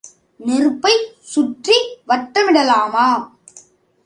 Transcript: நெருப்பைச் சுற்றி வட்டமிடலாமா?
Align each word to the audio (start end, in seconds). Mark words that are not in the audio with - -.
நெருப்பைச் 0.39 1.05
சுற்றி 1.33 1.77
வட்டமிடலாமா? 2.07 3.07